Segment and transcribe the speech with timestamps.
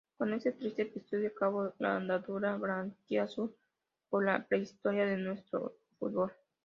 [0.17, 3.55] Con este triste episodio acabó la andadura blanquiazul
[4.09, 6.31] por la prehistoria de nuestro fútbol.